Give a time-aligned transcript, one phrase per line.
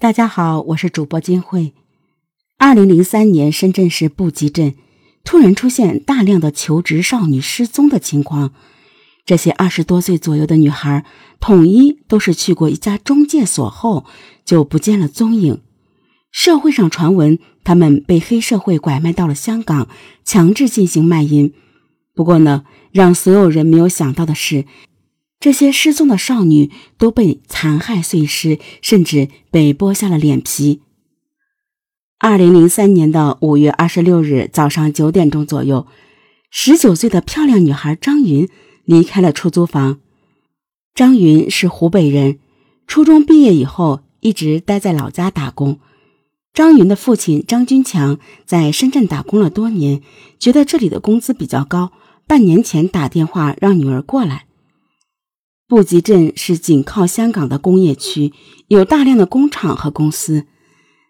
[0.00, 1.74] 大家好，我是主播金慧。
[2.56, 4.74] 二零零三年，深圳市布吉镇
[5.24, 8.54] 突然出现大量的求职少女失踪的情况。
[9.26, 11.04] 这些二十多岁左右的女孩，
[11.38, 14.06] 统一都是去过一家中介所后
[14.42, 15.60] 就不见了踪影。
[16.32, 19.86] 社会上传闻，她们被黑社会拐卖到了香港，
[20.24, 21.52] 强制进行卖淫。
[22.14, 24.64] 不过呢，让所有人没有想到的是。
[25.40, 30.82] 这些失踪的少女都被残害碎尸，甚至被剥下了脸皮。
[32.18, 35.86] 二零零三年的五月二十六日早上九点钟左右，
[36.50, 38.46] 十九岁的漂亮女孩张云
[38.84, 40.00] 离开了出租房。
[40.94, 42.38] 张云是湖北人，
[42.86, 45.80] 初中毕业以后一直待在老家打工。
[46.52, 50.02] 张云的父亲张军强在深圳打工了多年，
[50.38, 51.92] 觉得这里的工资比较高，
[52.26, 54.44] 半年前打电话让女儿过来。
[55.70, 58.32] 布吉镇是紧靠香港的工业区，
[58.66, 60.46] 有大量的工厂和公司。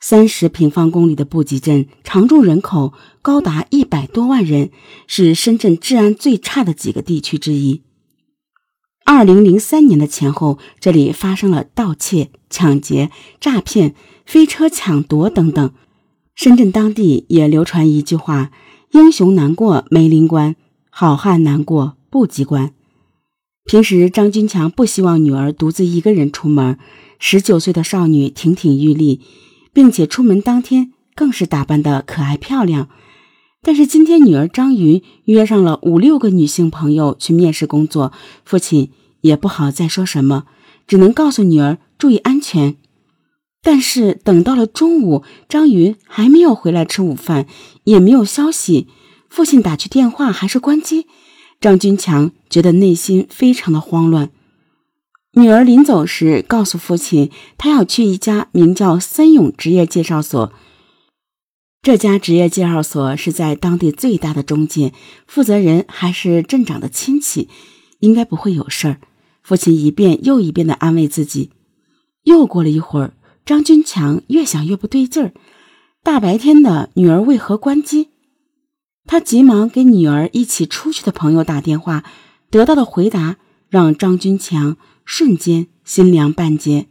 [0.00, 4.70] 三十平方公里的布吉镇，常住人口高达一百多万人，
[5.06, 7.82] 是深圳治安最差的几个地区之一。
[9.04, 15.70] 二零零三年的前后，这里发生了盗窃、抢劫、诈骗、飞车抢夺等等。
[16.34, 18.50] 深圳当地也流传一句话
[18.92, 20.56] ：“英雄难过梅林关，
[20.88, 22.72] 好汉难过布吉关。”
[23.66, 26.78] 平时，张军强不希望女儿独自一个人出门。
[27.18, 29.20] 十九岁的少女亭亭玉立，
[29.72, 32.88] 并且出门当天更是打扮的可爱漂亮。
[33.62, 38.12] 但是今天，女儿张云约上了五六个女性朋友去面试工作，
[38.44, 40.44] 父亲也不好再说什么，
[40.86, 42.76] 只能告诉女儿注意安全。
[43.60, 47.48] 但是等到了中午，张云还没有回来吃午饭，
[47.82, 48.86] 也没有消息，
[49.28, 51.06] 父亲打去电话还是关机。
[51.60, 54.30] 张军强觉得内心非常的慌乱。
[55.32, 60.52] 女儿临走时告诉父亲，她要去一家名叫森永职业介绍所。
[61.82, 64.92] 这家职业介绍所是在当地最大的中介，
[65.26, 67.48] 负责人还是镇长的亲戚，
[68.00, 69.00] 应该不会有事儿。
[69.42, 71.50] 父亲一遍又一遍的安慰自己。
[72.24, 75.32] 又过了一会儿，张军强越想越不对劲儿，
[76.02, 78.08] 大白天的，女儿为何关机？
[79.06, 82.04] 他急忙给女儿一起出去的朋友打电话，
[82.50, 83.36] 得到的回答
[83.68, 86.86] 让张军强瞬间心凉半截。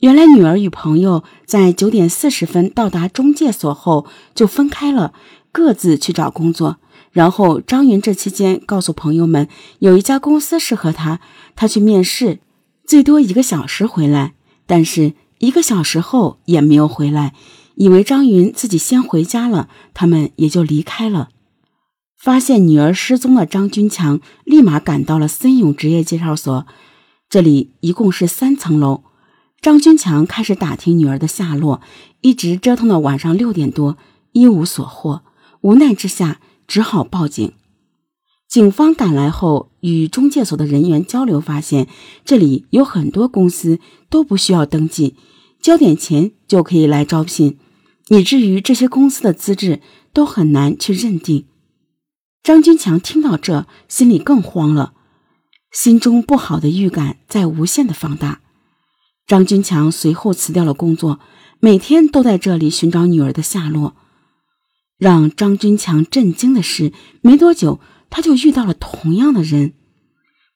[0.00, 5.12] 原来女儿与朋友在九点四十分到达中介所后就分开了，
[5.50, 6.78] 各自去找工作。
[7.10, 9.48] 然后张云这期间告诉朋友们，
[9.80, 11.20] 有一家公司适合他，
[11.56, 12.38] 他去面试，
[12.86, 14.34] 最多一个小时回来。
[14.66, 17.32] 但是一个小时后也没有回来。
[17.80, 21.28] 以为张云自己先回家了，他们也就离开了。
[22.16, 26.66] 发现女儿失踪的张军强立马赶到了森永职业介绍所，
[27.30, 29.04] 这里一共是三层楼。
[29.60, 31.80] 张军强开始打听女儿的下落，
[32.20, 33.96] 一直折腾到晚上六点多，
[34.32, 35.22] 一无所获。
[35.60, 37.52] 无奈之下，只好报警。
[38.48, 41.86] 警方赶来后，与中介所的人员交流，发现
[42.24, 43.78] 这里有很多公司
[44.10, 45.14] 都不需要登记，
[45.62, 47.56] 交点钱就可以来招聘。
[48.08, 49.80] 以至于这些公司的资质
[50.12, 51.46] 都很难去认定。
[52.42, 54.94] 张军强听到这，心里更慌了，
[55.70, 58.40] 心中不好的预感在无限的放大。
[59.26, 61.20] 张军强随后辞掉了工作，
[61.60, 63.94] 每天都在这里寻找女儿的下落。
[64.96, 69.74] 让张军强震惊的是，没多久他就遇到了同样的人。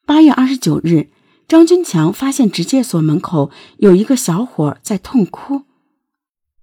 [0.06, 1.10] 八月二十九日，
[1.46, 5.62] 张军强发现直介所门口有一个小伙在痛哭。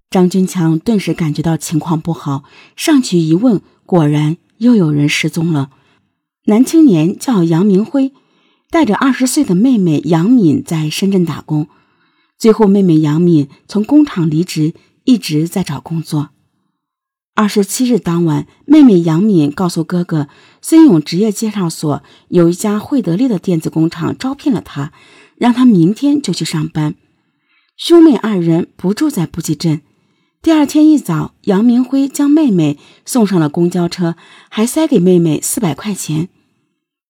[0.09, 2.43] 张军强顿时感觉到情况不好，
[2.75, 5.69] 上去一问，果然又有人失踪了。
[6.45, 8.11] 男青年叫杨明辉，
[8.71, 11.67] 带着二十岁的妹妹杨敏在深圳打工。
[12.39, 16.29] 最后，妹妹杨敏从工厂离职，一直在找工作。
[17.35, 20.27] 二十七日当晚，妹妹杨敏告诉哥哥，
[20.59, 24.91] 孙勇职业介绍所有一家惠德利的电子工厂招聘了他，
[25.37, 26.95] 让他明天就去上班。
[27.77, 29.81] 兄妹二人不住在布吉镇。
[30.41, 34.15] 第二天一早，杨明辉将妹妹送上了公交车，
[34.47, 36.29] 还塞给妹妹四百块钱。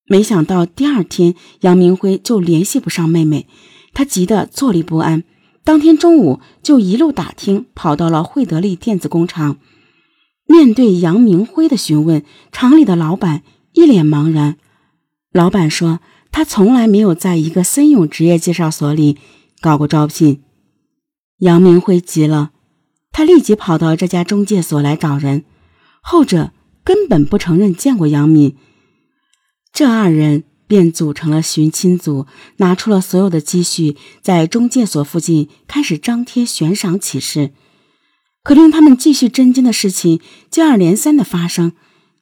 [0.06, 3.46] 没想到第二天，杨明辉就联系不上妹妹，
[3.94, 5.22] 他急得坐立不安。
[5.62, 9.58] 当天中午就一路打听，跑到了惠德利电子工厂。
[10.46, 13.44] 面对杨明辉的询问，厂里的老板
[13.74, 14.56] 一脸茫然。
[15.32, 16.00] 老板说，
[16.32, 19.18] 他从来没有在一个森永职业介绍所里
[19.60, 20.42] 搞过招聘。
[21.38, 22.50] 杨明辉急了。
[23.12, 25.44] 他立即跑到这家中介所来找人，
[26.00, 26.52] 后者
[26.84, 28.56] 根本不承认见过杨敏。
[29.72, 32.26] 这二人便组成了寻亲组，
[32.56, 37.50] 拿出了所有的积蓄，在中介所附近开始张贴悬赏启事。
[38.42, 40.20] 可令他们继续震惊的事情
[40.50, 41.72] 接二连三的发生。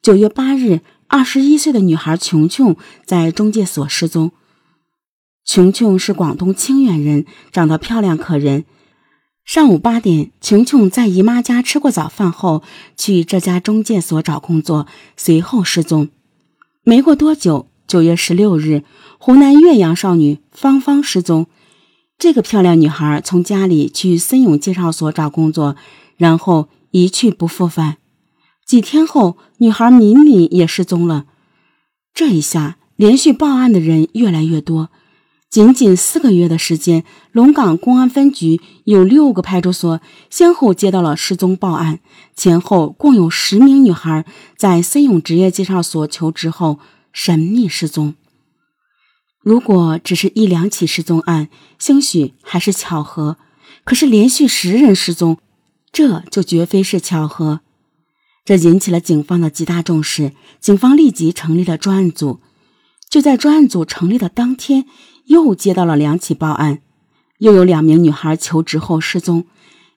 [0.01, 2.75] 九月八日，二十一岁的女孩琼琼
[3.05, 4.31] 在中介所失踪。
[5.45, 8.65] 琼琼是广东清远人，长得漂亮可人。
[9.49, 12.61] 上午八点，琼琼在姨妈家吃过早饭后，
[12.95, 14.85] 去这家中介所找工作，
[15.17, 16.09] 随后失踪。
[16.83, 18.83] 没过多久，九月十六日，
[19.17, 21.47] 湖南岳阳少女芳芳失踪。
[22.19, 25.75] 这个漂亮女孩从家里去森永介绍所找工作，
[26.15, 27.97] 然后一去不复返。
[28.67, 31.25] 几天后，女孩敏敏也失踪了。
[32.13, 34.89] 这一下，连续报案的人越来越多。
[35.49, 39.99] 仅仅四个月的时间，龙岗公安分局有六个派出所
[40.29, 42.01] 先后接到了失踪报案，
[42.35, 44.25] 前后共有十名女孩
[44.55, 46.77] 在森永职业介绍所求职后
[47.11, 48.13] 神秘失踪。
[49.41, 51.49] 如果只是一两起失踪案，
[51.79, 53.37] 兴许还是巧合；
[53.83, 55.39] 可是连续十人失踪，
[55.91, 57.61] 这就绝非是巧合。
[58.45, 62.39] 这引起了警方的极大重视，警方立即成立了专案组。
[63.09, 64.85] 就在专案组成立的当天。
[65.29, 66.81] 又接到了两起报案，
[67.37, 69.45] 又有两名女孩求职后失踪，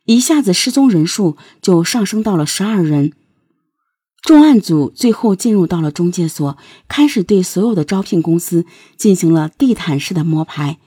[0.04, 3.14] 一下子失踪人数就上升到了十二人。
[4.22, 6.56] 重案组最后进入到了中介所，
[6.86, 10.78] 开始对所有的招聘公司进行了地毯式的摸排。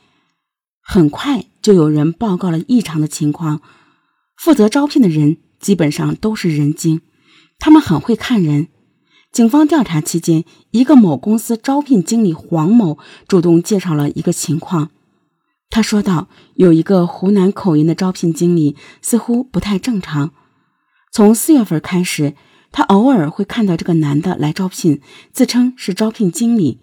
[0.81, 3.61] 很快就有人报告了异常的情况，
[4.37, 7.01] 负责招聘的人基本上都是人精，
[7.57, 8.67] 他们很会看人。
[9.35, 12.97] 警方调查期间，一个某公司招聘经理黄某
[13.27, 14.91] 主动介绍了一个情况。
[15.69, 20.31] 他说道：“有一个湖南口音的招聘经理，似乎不太正常。
[21.11, 22.33] 从四月份开始，
[22.71, 25.01] 他偶尔会看到这个男的来招聘，
[25.33, 26.79] 自称是招聘经理。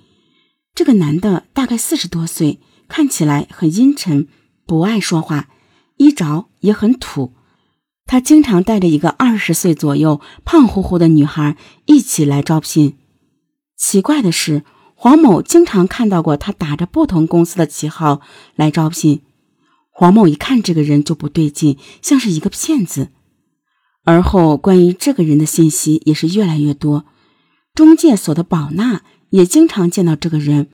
[0.75, 4.29] 这个男的大概四十多岁，看起来很阴沉，
[4.67, 5.49] 不爱说话，
[5.97, 7.33] 衣着也很土。”
[8.13, 11.57] 他经常带着一个二十岁左右、胖乎乎的女孩
[11.87, 12.99] 一起来招聘。
[13.79, 14.65] 奇怪的是，
[14.95, 18.21] 黄某经常看到过他打着不同公司的旗号
[18.55, 19.23] 来招聘。
[19.91, 23.09] 黄某一看这个人就不对劲，像是一个骗子。
[24.05, 27.07] 而后，关于这个人的信息也是越来越多。
[27.75, 29.01] 中介所的宝娜
[29.31, 30.69] 也经常见到这个人，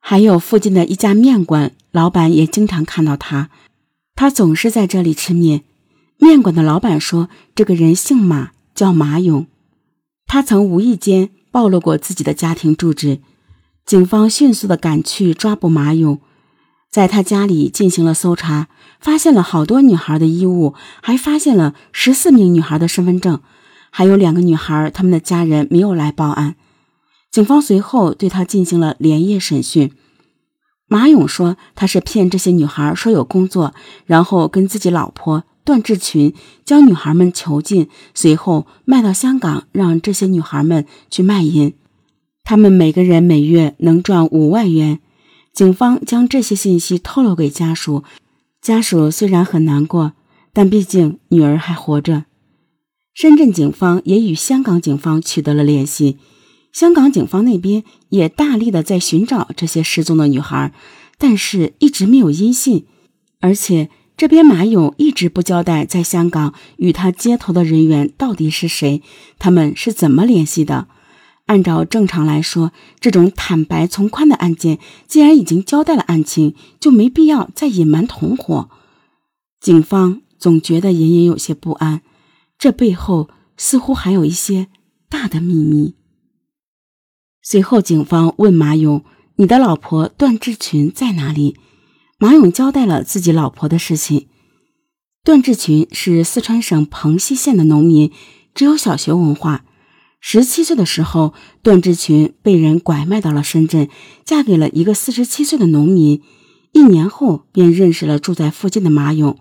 [0.00, 3.48] 还有附近的一家面馆老板也经常看到他。
[4.14, 5.62] 他总是在这里吃面。
[6.18, 9.46] 面馆的老板说：“这个人姓马，叫马勇。
[10.26, 13.20] 他曾无意间暴露过自己的家庭住址。
[13.84, 16.20] 警方迅速的赶去抓捕马勇，
[16.90, 18.68] 在他家里进行了搜查，
[18.98, 23.40] 发现了好多女孩的衣物，还发现了十四名女孩的身份证，
[23.90, 26.56] 还有两个女孩，他们的家人没有来报案。
[27.30, 29.92] 警方随后对他进行了连夜审讯。
[30.86, 33.74] 马勇说，他是骗这些女孩说有工作，
[34.06, 36.34] 然后跟自己老婆。”段志群
[36.64, 41.72] 将女孩们囚禁，随后卖到香港，让这些女孩们去卖淫。
[42.44, 45.00] 他们每个人每月能赚五万元。
[45.54, 48.04] 警方将这些信息透露给家属，
[48.60, 50.12] 家属虽然很难过，
[50.52, 52.24] 但毕竟女儿还活着。
[53.14, 56.18] 深圳警方也与香港警方取得了联系，
[56.72, 60.74] 香港警方那边也大力的在寻找这些失踪的女孩，
[61.16, 62.84] 但是一直没有音信，
[63.40, 63.88] 而且。
[64.16, 69.02] 这边马勇一直不交代，在香港与他接头的人员到底是谁，
[69.38, 70.86] 他们是怎么联系的？
[71.46, 78.70] 按照正常来说，这种坦白从宽的案件，既然已经交代了案情，就没必要再隐瞒同伙。
[79.60, 82.02] 警方总觉得隐隐有些不安，
[82.56, 84.68] 这背后似乎还有一些
[85.08, 85.96] 大的秘密。
[87.42, 89.04] 随后，警方问马勇
[89.36, 91.56] ：“你的老婆段志群在哪里？”
[92.24, 94.28] 马勇交代了自己老婆的事情。
[95.24, 98.10] 段志群是四川省蓬溪县的农民，
[98.54, 99.66] 只有小学文化。
[100.20, 103.90] 十七岁的时候，段志群被人拐卖到了深圳，
[104.24, 106.22] 嫁给了一个四十七岁的农民。
[106.72, 109.36] 一年后，便认识了住在附近的马勇。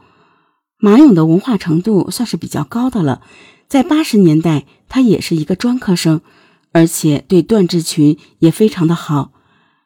[0.78, 3.22] 马勇的文化程度算是比较高的了，
[3.70, 6.20] 在八十年代，他也是一个专科生，
[6.74, 9.32] 而且对段志群也非常的好。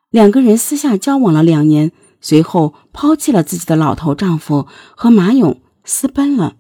[0.09, 1.91] 两个人私下交往了两年。
[2.21, 6.55] 随后抛弃了自己的老头丈夫，和马勇私奔了。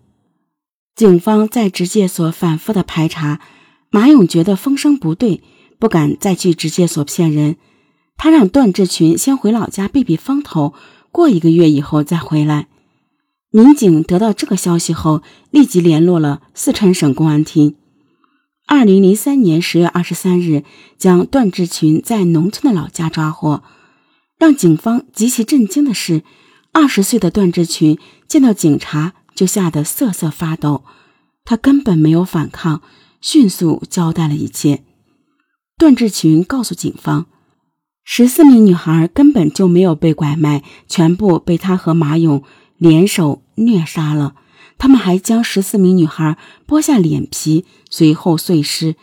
[0.95, 3.39] 警方在职介所反复的排查，
[3.89, 5.43] 马勇觉得风声不对，
[5.77, 7.57] 不敢再去职介所骗人。
[8.17, 10.73] 他让段志群先回老家避避风头，
[11.11, 12.67] 过一个月以后再回来。
[13.51, 15.21] 民警得到这个消息后，
[15.51, 17.75] 立即联络了四川省公安厅。
[18.65, 20.63] 二零零三年十月二十三日，
[20.97, 23.63] 将段志群在农村的老家抓获。
[24.37, 26.23] 让警方极其震惊的是，
[26.71, 30.83] 二十岁的段志群见到警察就吓得瑟瑟发抖，
[31.43, 32.81] 他根本没有反抗，
[33.19, 34.83] 迅速交代了一切。
[35.77, 37.25] 段志群告诉警方，
[38.03, 42.43] 十四名女孩根本就没有被拐卖，全部被他和马勇
[42.77, 44.35] 联手虐杀了。
[44.77, 48.95] 他们还将十四名女孩剥下脸皮，随后碎尸。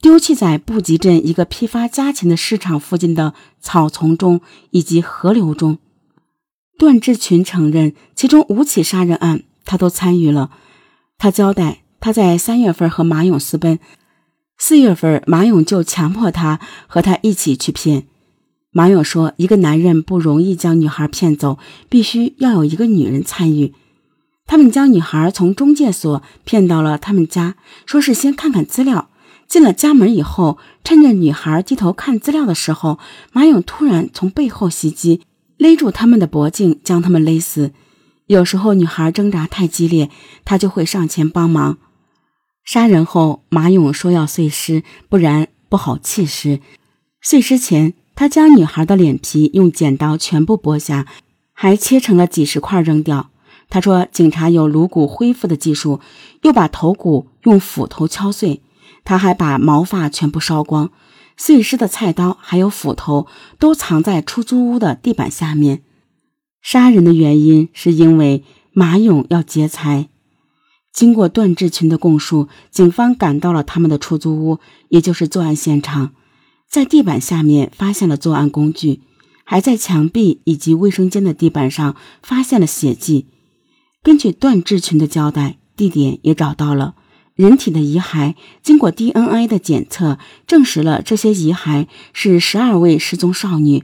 [0.00, 4.40] 丢弃在布吉镇一个批发家禽的市场附近的草丛中
[4.70, 5.78] 以及河流中。
[6.78, 10.50] 段志群承认，其中五起杀人案他都参与了。
[11.18, 13.78] 他交代，他在三月份和马勇私奔，
[14.56, 18.06] 四月份马勇就强迫他和他一起去骗。
[18.72, 21.58] 马勇说，一个男人不容易将女孩骗走，
[21.90, 23.74] 必须要有一个女人参与。
[24.46, 29.09] 他们将女孩从中介所骗到了他们家，说是先看看资料。
[29.50, 33.00] 进了家门以后，趁着女孩低头看资料的时候，
[33.32, 35.22] 马勇突然从背后袭击，
[35.56, 37.72] 勒住他们的脖颈，将他们勒死。
[38.26, 40.08] 有时候女孩挣扎太激烈，
[40.44, 41.78] 他就会上前帮忙。
[42.64, 46.60] 杀人后，马勇说要碎尸，不然不好弃尸。
[47.20, 51.06] 碎尸前，他将女孩的脸皮用剪刀全部剥下，
[51.52, 53.30] 还切成了几十块扔掉。
[53.68, 55.98] 他说，警察有颅骨恢复的技术，
[56.42, 58.62] 又把头骨用斧头敲碎。
[59.04, 60.90] 他还把毛发全部烧光，
[61.36, 63.26] 碎尸的菜刀还有斧头
[63.58, 65.82] 都藏在出租屋的地板下面。
[66.62, 70.08] 杀人的原因是因为马勇要劫财。
[70.92, 76.12] 经过段志群的供述，警方赶到了他们的出租屋，也就是作案现场，
[76.68, 79.00] 在地板下面发现了作案工具，
[79.44, 83.28] 还在墙壁以及卫生间的地板上发现了血迹。
[84.02, 86.96] 根据段志群的交代，地点也找到了。
[87.40, 93.82] 人体的遗骸经过 DNA 的检测，证实了这些遗骸是十二位失踪少女，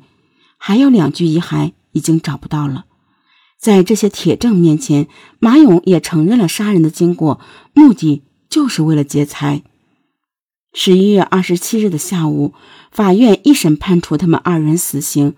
[0.59, 2.85] 还有两具遗骸已经找不到了。
[3.59, 5.09] 在这些铁证面前，
[5.39, 7.41] 马勇也承认了杀人的经过，
[7.73, 9.63] 目的就是为了劫财。
[10.75, 12.53] 十一月二十七日的下午，
[12.93, 15.35] 法院一审判处他们二人死刑，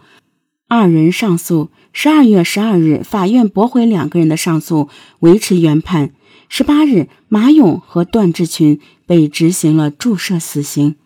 [0.66, 1.70] 二人上诉。
[1.92, 4.88] 十二月十二日，法院驳回两个人的上诉，
[5.20, 6.10] 维持原判。
[6.48, 10.96] 十八日，马勇和段志群被执行了注射死刑。